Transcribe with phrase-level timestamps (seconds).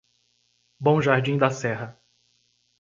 [0.79, 1.95] Bom Jardim da Serra